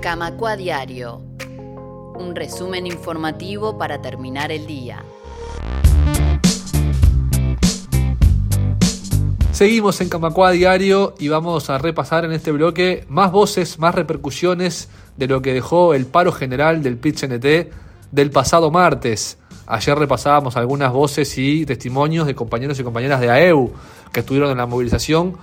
Camacua 0.00 0.56
Diario. 0.56 1.22
Un 2.18 2.34
resumen 2.34 2.86
informativo 2.86 3.78
para 3.78 4.00
terminar 4.00 4.52
el 4.52 4.66
día. 4.66 5.02
Seguimos 9.52 10.00
en 10.00 10.08
Camacua 10.08 10.50
Diario 10.50 11.14
y 11.18 11.28
vamos 11.28 11.70
a 11.70 11.78
repasar 11.78 12.24
en 12.24 12.32
este 12.32 12.52
bloque 12.52 13.04
más 13.08 13.32
voces, 13.32 13.78
más 13.78 13.94
repercusiones 13.94 14.88
de 15.16 15.26
lo 15.26 15.40
que 15.40 15.54
dejó 15.54 15.94
el 15.94 16.06
paro 16.06 16.30
general 16.30 16.82
del 16.82 16.98
PIT-CNT 16.98 17.70
del 18.12 18.30
pasado 18.30 18.70
martes. 18.70 19.38
Ayer 19.66 19.98
repasábamos 19.98 20.56
algunas 20.56 20.92
voces 20.92 21.36
y 21.38 21.64
testimonios 21.64 22.26
de 22.26 22.34
compañeros 22.34 22.78
y 22.78 22.84
compañeras 22.84 23.20
de 23.20 23.30
AEU 23.30 23.72
que 24.12 24.20
estuvieron 24.20 24.50
en 24.50 24.58
la 24.58 24.66
movilización. 24.66 25.36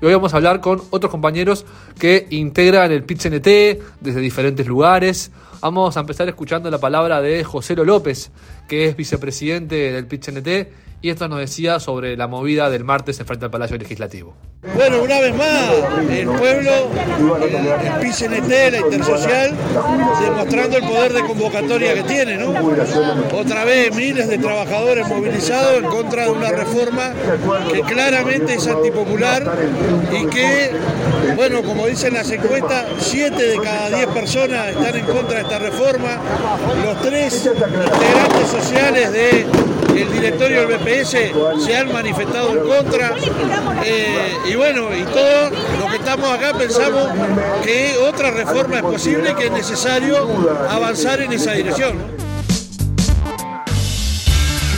Y 0.00 0.06
hoy 0.06 0.14
vamos 0.14 0.32
a 0.32 0.36
hablar 0.36 0.60
con 0.60 0.80
otros 0.90 1.10
compañeros 1.10 1.66
que 1.98 2.26
integran 2.30 2.90
el 2.90 3.04
PIT-CNT 3.04 4.00
desde 4.00 4.20
diferentes 4.20 4.66
lugares. 4.66 5.30
Vamos 5.62 5.94
a 5.98 6.00
empezar 6.00 6.26
escuchando 6.26 6.70
la 6.70 6.78
palabra 6.78 7.20
de 7.20 7.44
José 7.44 7.76
López, 7.76 8.30
que 8.66 8.86
es 8.86 8.96
vicepresidente 8.96 9.92
del 9.92 10.06
PIT-CNT 10.06 10.68
y 11.02 11.08
esto 11.08 11.28
nos 11.28 11.38
decía 11.38 11.80
sobre 11.80 12.16
la 12.16 12.26
movida 12.26 12.68
del 12.68 12.84
martes 12.84 13.18
en 13.20 13.26
frente 13.26 13.46
al 13.46 13.50
Palacio 13.50 13.78
Legislativo. 13.78 14.34
Bueno, 14.74 15.02
una 15.02 15.18
vez 15.20 15.34
más, 15.34 15.70
el 16.10 16.28
pueblo, 16.28 16.70
el, 17.40 18.06
PCNT, 18.06 18.50
la 18.70 18.78
Intersocial, 18.78 19.56
demostrando 20.20 20.76
el 20.76 20.82
poder 20.84 21.12
de 21.14 21.20
convocatoria 21.22 21.94
que 21.94 22.02
tiene, 22.02 22.36
¿no? 22.36 22.52
Otra 23.32 23.64
vez 23.64 23.94
miles 23.96 24.28
de 24.28 24.36
trabajadores 24.36 25.08
movilizados 25.08 25.82
en 25.82 25.84
contra 25.86 26.24
de 26.24 26.30
una 26.30 26.50
reforma 26.50 27.14
que 27.72 27.80
claramente 27.80 28.54
es 28.54 28.66
antipopular 28.66 29.50
y 30.12 30.26
que, 30.26 30.72
bueno, 31.34 31.62
como 31.62 31.86
dicen 31.86 32.12
las 32.12 32.30
encuestas, 32.30 32.86
siete 32.98 33.42
de 33.46 33.56
cada 33.58 33.88
diez 33.88 34.06
personas 34.08 34.68
están 34.68 34.94
en 34.94 35.06
contra 35.06 35.38
de 35.38 35.44
reforma. 35.58 36.18
Los 36.84 37.00
tres 37.02 37.46
integrantes 37.46 38.48
sociales 38.50 39.12
de 39.12 39.46
el 39.96 40.12
directorio 40.12 40.66
del 40.66 40.78
BPS 40.78 41.64
se 41.64 41.76
han 41.76 41.92
manifestado 41.92 42.50
en 42.52 42.68
contra. 42.68 43.12
Eh, 43.84 44.36
y 44.50 44.54
bueno, 44.54 44.88
y 44.94 45.02
todos 45.04 45.52
los 45.78 45.90
que 45.90 45.96
estamos 45.96 46.30
acá 46.30 46.56
pensamos 46.56 47.10
que 47.64 47.96
otra 47.98 48.30
reforma 48.30 48.76
es 48.76 48.82
posible, 48.82 49.34
que 49.34 49.46
es 49.46 49.52
necesario 49.52 50.28
avanzar 50.68 51.20
en 51.20 51.32
esa 51.32 51.52
dirección. 51.52 51.98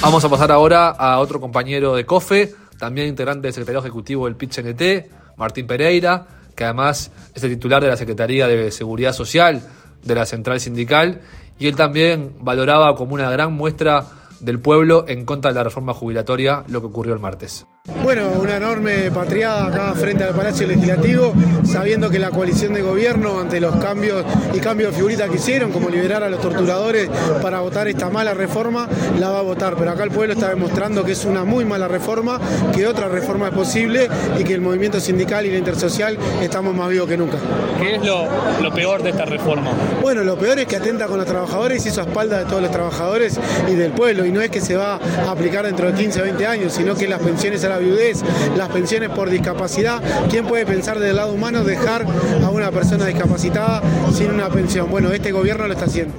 Vamos 0.00 0.24
a 0.24 0.28
pasar 0.28 0.52
ahora 0.52 0.90
a 0.90 1.18
otro 1.18 1.40
compañero 1.40 1.96
de 1.96 2.06
COFE, 2.06 2.54
también 2.78 3.08
integrante 3.08 3.48
del 3.48 3.52
secretario 3.52 3.80
ejecutivo 3.80 4.26
del 4.26 4.36
PIT-CNT, 4.36 5.36
Martín 5.36 5.66
Pereira, 5.66 6.26
que 6.54 6.64
además 6.64 7.10
es 7.34 7.42
el 7.42 7.50
titular 7.50 7.82
de 7.82 7.88
la 7.88 7.96
Secretaría 7.96 8.46
de 8.46 8.70
Seguridad 8.70 9.12
Social 9.12 9.62
de 10.02 10.14
la 10.14 10.26
Central 10.26 10.60
Sindical, 10.60 11.20
y 11.58 11.66
él 11.66 11.76
también 11.76 12.34
valoraba 12.40 12.94
como 12.94 13.14
una 13.14 13.30
gran 13.30 13.52
muestra 13.52 14.04
del 14.40 14.60
pueblo 14.60 15.04
en 15.08 15.24
contra 15.24 15.50
de 15.50 15.56
la 15.56 15.64
reforma 15.64 15.94
jubilatoria, 15.94 16.64
lo 16.68 16.80
que 16.80 16.86
ocurrió 16.86 17.14
el 17.14 17.20
martes. 17.20 17.66
Bueno, 17.88 18.32
una 18.38 18.56
enorme 18.56 19.10
patriada 19.10 19.66
acá 19.66 19.94
frente 19.94 20.22
al 20.22 20.34
Palacio 20.34 20.66
Legislativo, 20.66 21.32
sabiendo 21.64 22.10
que 22.10 22.18
la 22.18 22.30
coalición 22.30 22.74
de 22.74 22.82
gobierno, 22.82 23.40
ante 23.40 23.60
los 23.60 23.76
cambios 23.76 24.24
y 24.52 24.60
cambios 24.60 24.90
de 24.90 24.96
figuritas 24.96 25.30
que 25.30 25.36
hicieron, 25.36 25.72
como 25.72 25.88
liberar 25.88 26.22
a 26.22 26.28
los 26.28 26.40
torturadores 26.40 27.08
para 27.40 27.60
votar 27.60 27.88
esta 27.88 28.10
mala 28.10 28.34
reforma, 28.34 28.86
la 29.18 29.30
va 29.30 29.38
a 29.38 29.42
votar. 29.42 29.74
Pero 29.76 29.90
acá 29.90 30.04
el 30.04 30.10
pueblo 30.10 30.34
está 30.34 30.50
demostrando 30.50 31.02
que 31.02 31.12
es 31.12 31.24
una 31.24 31.44
muy 31.44 31.64
mala 31.64 31.88
reforma, 31.88 32.38
que 32.74 32.86
otra 32.86 33.08
reforma 33.08 33.48
es 33.48 33.54
posible 33.54 34.08
y 34.38 34.44
que 34.44 34.52
el 34.52 34.60
movimiento 34.60 35.00
sindical 35.00 35.46
y 35.46 35.50
la 35.50 35.58
intersocial 35.58 36.18
estamos 36.42 36.74
más 36.74 36.90
vivos 36.90 37.08
que 37.08 37.16
nunca. 37.16 37.38
¿Qué 37.80 37.96
es 37.96 38.04
lo, 38.04 38.28
lo 38.62 38.70
peor 38.70 39.02
de 39.02 39.10
esta 39.10 39.24
reforma? 39.24 39.70
Bueno, 40.02 40.24
lo 40.24 40.36
peor 40.36 40.58
es 40.58 40.66
que 40.66 40.76
atenta 40.76 41.06
con 41.06 41.16
los 41.16 41.26
trabajadores 41.26 41.84
y 41.86 41.88
eso 41.88 42.02
a 42.02 42.04
espalda 42.04 42.38
de 42.38 42.44
todos 42.44 42.60
los 42.60 42.70
trabajadores 42.70 43.40
y 43.66 43.74
del 43.74 43.92
pueblo. 43.92 44.26
Y 44.26 44.32
no 44.32 44.42
es 44.42 44.50
que 44.50 44.60
se 44.60 44.76
va 44.76 44.96
a 44.96 45.30
aplicar 45.30 45.64
dentro 45.64 45.90
de 45.90 45.94
15 45.94 46.20
o 46.20 46.24
20 46.24 46.46
años, 46.46 46.72
sino 46.74 46.94
que 46.94 47.08
las 47.08 47.20
pensiones 47.20 47.64
a 47.64 47.70
la 47.70 47.77
viudez, 47.78 48.22
las 48.56 48.68
pensiones 48.68 49.10
por 49.10 49.30
discapacidad. 49.30 50.02
¿Quién 50.30 50.46
puede 50.46 50.66
pensar 50.66 50.98
del 50.98 51.16
lado 51.16 51.32
humano 51.32 51.64
dejar 51.64 52.06
a 52.44 52.50
una 52.50 52.70
persona 52.70 53.06
discapacitada 53.06 53.82
sin 54.12 54.30
una 54.30 54.48
pensión? 54.48 54.90
Bueno, 54.90 55.10
este 55.12 55.32
gobierno 55.32 55.66
lo 55.66 55.72
está 55.72 55.86
haciendo. 55.86 56.14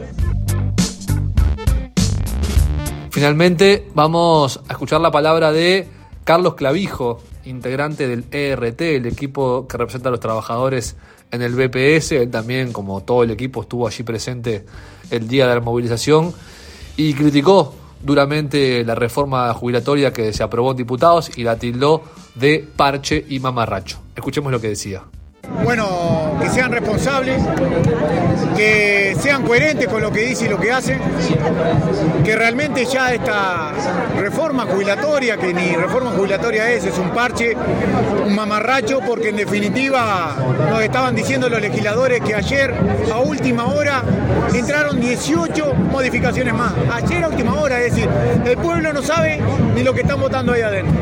Finalmente 3.11 3.87
vamos 3.93 4.61
a 4.67 4.73
escuchar 4.73 5.01
la 5.01 5.11
palabra 5.11 5.51
de 5.51 5.87
Carlos 6.23 6.55
Clavijo, 6.55 7.21
integrante 7.43 8.07
del 8.07 8.25
ERT, 8.31 8.81
el 8.81 9.07
equipo 9.07 9.67
que 9.67 9.77
representa 9.77 10.09
a 10.09 10.11
los 10.11 10.19
trabajadores 10.19 10.95
en 11.31 11.41
el 11.41 11.53
BPS. 11.53 12.13
Él 12.13 12.29
también, 12.29 12.71
como 12.71 13.01
todo 13.01 13.23
el 13.23 13.31
equipo, 13.31 13.61
estuvo 13.61 13.87
allí 13.87 14.03
presente 14.03 14.65
el 15.11 15.27
día 15.27 15.47
de 15.47 15.55
la 15.55 15.61
movilización 15.61 16.33
y 16.97 17.13
criticó 17.13 17.73
duramente 18.01 18.83
la 18.83 18.95
reforma 18.95 19.53
jubilatoria 19.53 20.13
que 20.13 20.33
se 20.33 20.43
aprobó 20.43 20.71
en 20.71 20.77
diputados 20.77 21.37
y 21.37 21.43
la 21.43 21.57
tildó 21.57 22.03
de 22.35 22.65
parche 22.75 23.25
y 23.27 23.39
mamarracho. 23.39 23.99
Escuchemos 24.15 24.51
lo 24.51 24.61
que 24.61 24.69
decía. 24.69 25.03
Bueno, 25.63 26.37
que 26.41 26.49
sean 26.49 26.71
responsables, 26.71 27.41
que 28.55 29.15
sean 29.19 29.43
coherentes 29.43 29.87
con 29.87 30.01
lo 30.01 30.11
que 30.11 30.21
dicen 30.21 30.47
y 30.47 30.49
lo 30.49 30.59
que 30.59 30.71
hacen, 30.71 30.99
que 32.23 32.35
realmente 32.35 32.85
ya 32.85 33.13
esta 33.13 33.71
reforma 34.17 34.65
jubilatoria, 34.65 35.37
que 35.37 35.53
ni 35.53 35.75
reforma 35.75 36.11
jubilatoria 36.11 36.71
es, 36.71 36.85
es 36.85 36.97
un 36.97 37.09
parche, 37.09 37.55
un 38.25 38.35
mamarracho, 38.35 38.99
porque 39.05 39.29
en 39.29 39.35
definitiva 39.35 40.35
nos 40.69 40.81
estaban 40.81 41.15
diciendo 41.15 41.49
los 41.49 41.61
legisladores 41.61 42.21
que 42.21 42.35
ayer 42.35 42.73
a 43.11 43.19
última 43.19 43.65
hora 43.65 44.03
entraron 44.53 44.99
18 44.99 45.73
modificaciones 45.73 46.53
más. 46.53 46.73
Ayer 46.91 47.23
a 47.23 47.27
última 47.27 47.59
hora, 47.59 47.79
es 47.81 47.93
decir, 47.93 48.09
el 48.45 48.57
pueblo 48.57 48.93
no 48.93 49.01
sabe 49.01 49.39
ni 49.75 49.83
lo 49.83 49.93
que 49.93 50.01
están 50.01 50.19
votando 50.19 50.53
ahí 50.53 50.61
adentro. 50.61 50.95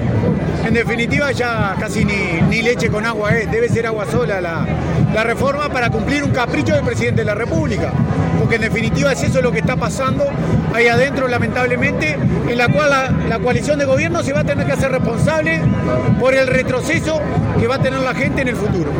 En 0.65 0.73
definitiva 0.73 1.31
ya 1.31 1.75
casi 1.79 2.03
ni, 2.03 2.41
ni 2.49 2.61
leche 2.61 2.89
con 2.89 3.05
agua 3.05 3.31
es, 3.37 3.49
debe 3.49 3.69
ser 3.69 3.87
agua 3.87 4.05
sola 4.05 4.36
la, 4.41 4.65
la 5.13 5.23
reforma 5.23 5.69
para 5.69 5.89
cumplir 5.89 6.23
un 6.23 6.31
capricho 6.31 6.73
del 6.73 6.83
presidente 6.83 7.21
de 7.21 7.25
la 7.25 7.35
República. 7.35 7.91
Porque 8.39 8.55
en 8.55 8.61
definitiva 8.61 9.11
es 9.11 9.23
eso 9.23 9.41
lo 9.41 9.51
que 9.51 9.59
está 9.59 9.75
pasando 9.75 10.25
ahí 10.73 10.87
adentro, 10.87 11.27
lamentablemente, 11.27 12.17
en 12.47 12.57
la 12.57 12.67
cual 12.67 12.89
la, 12.89 13.09
la 13.27 13.39
coalición 13.39 13.79
de 13.79 13.85
gobierno 13.85 14.23
se 14.23 14.33
va 14.33 14.41
a 14.41 14.43
tener 14.43 14.65
que 14.65 14.73
hacer 14.73 14.91
responsable 14.91 15.61
por 16.19 16.33
el 16.33 16.47
retroceso 16.47 17.19
que 17.59 17.67
va 17.67 17.75
a 17.75 17.79
tener 17.79 17.99
la 17.99 18.13
gente 18.13 18.41
en 18.41 18.49
el 18.49 18.55
futuro. 18.55 18.91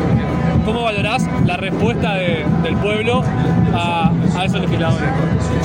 ¿Cómo 0.64 0.82
valorás 0.82 1.24
la 1.46 1.56
respuesta 1.56 2.14
de, 2.14 2.44
del 2.62 2.76
pueblo 2.76 3.22
a, 3.72 4.12
a, 4.36 4.44
esos 4.44 4.60
legisladores? 4.60 5.08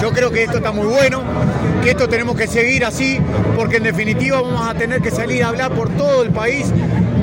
Yo 0.02 0.12
creo 0.12 0.32
que 0.32 0.44
esto 0.44 0.58
está 0.58 0.72
muy 0.72 0.86
bueno, 0.88 1.24
que 1.84 1.90
esto 1.90 2.08
tenemos 2.08 2.38
que 2.38 2.48
seguir 2.48 2.86
así, 2.86 3.20
porque 3.58 3.78
en 3.78 3.84
definitiva 3.84 4.42
vamos 4.42 4.66
a 4.66 4.74
tener 4.76 5.02
que 5.02 5.12
salir 5.12 5.44
a 5.44 5.50
hablar 5.50 5.72
por 5.72 5.90
todo 5.90 6.24
el 6.24 6.30
país 6.30 6.72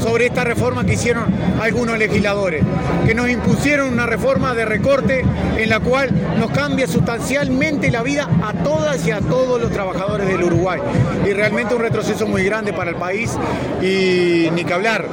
sobre 0.00 0.26
esta 0.26 0.44
reforma 0.44 0.84
que 0.84 0.94
hicieron 0.94 1.24
algunos 1.60 1.98
legisladores, 1.98 2.64
que 3.06 3.14
nos 3.14 3.28
impusieron 3.28 3.92
una 3.92 4.06
reforma 4.06 4.54
de 4.54 4.64
recorte 4.64 5.24
en 5.56 5.68
la 5.68 5.80
cual 5.80 6.10
nos 6.38 6.50
cambia 6.50 6.86
sustancialmente 6.86 7.90
la 7.90 8.02
vida 8.02 8.28
a 8.42 8.52
todas 8.52 9.06
y 9.06 9.10
a 9.10 9.20
todos 9.20 9.60
los 9.60 9.70
trabajadores 9.70 10.26
del 10.26 10.42
Uruguay. 10.42 10.80
Y 11.26 11.32
realmente 11.32 11.74
un 11.74 11.82
retroceso 11.82 12.26
muy 12.26 12.44
grande 12.44 12.72
para 12.72 12.90
el 12.90 12.96
país 12.96 13.36
y 13.82 14.48
ni 14.52 14.64
que 14.64 14.72
hablar, 14.72 15.06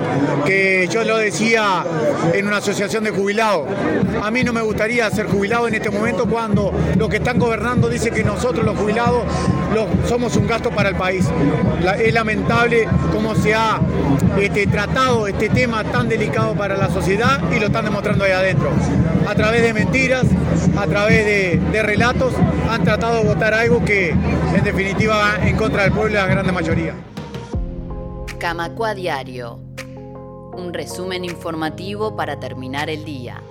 que 0.45 0.87
yo 0.89 1.03
lo 1.03 1.17
decía 1.17 1.83
en 2.33 2.47
una 2.47 2.57
asociación 2.57 3.03
de 3.03 3.11
jubilados, 3.11 3.67
a 4.21 4.31
mí 4.31 4.43
no 4.43 4.53
me 4.53 4.61
gustaría 4.61 5.09
ser 5.11 5.27
jubilado 5.27 5.67
en 5.67 5.75
este 5.75 5.89
momento 5.89 6.25
cuando 6.25 6.73
los 6.97 7.09
que 7.09 7.17
están 7.17 7.39
gobernando 7.39 7.89
dicen 7.89 8.13
que 8.13 8.23
nosotros 8.23 8.65
los 8.65 8.77
jubilados 8.77 9.23
somos 10.07 10.35
un 10.37 10.47
gasto 10.47 10.71
para 10.71 10.89
el 10.89 10.95
país. 10.95 11.27
Es 11.99 12.13
lamentable 12.13 12.87
cómo 13.11 13.35
se 13.35 13.53
ha 13.53 13.79
este, 14.39 14.67
tratado 14.67 15.27
este 15.27 15.49
tema 15.49 15.83
tan 15.83 16.07
delicado 16.07 16.53
para 16.55 16.77
la 16.77 16.89
sociedad 16.89 17.41
y 17.51 17.59
lo 17.59 17.67
están 17.67 17.85
demostrando 17.85 18.23
ahí 18.23 18.31
adentro. 18.31 18.71
A 19.27 19.35
través 19.35 19.61
de 19.61 19.73
mentiras, 19.73 20.25
a 20.77 20.85
través 20.87 21.25
de, 21.25 21.59
de 21.71 21.83
relatos, 21.83 22.33
han 22.69 22.83
tratado 22.83 23.17
de 23.21 23.27
votar 23.27 23.53
algo 23.53 23.83
que 23.83 24.09
en 24.09 24.63
definitiva 24.63 25.17
va 25.17 25.47
en 25.47 25.55
contra 25.57 25.83
del 25.83 25.91
pueblo 25.91 26.13
de 26.13 26.19
la 26.19 26.27
gran 26.27 26.53
mayoría. 26.53 26.93
Camacua 28.39 28.93
Diario. 28.93 29.59
Un 30.53 30.73
resumen 30.73 31.25
informativo 31.25 32.15
para 32.15 32.39
terminar 32.39 32.89
el 32.89 33.03
día. 33.03 33.41